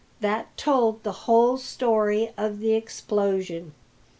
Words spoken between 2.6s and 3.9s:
explosion.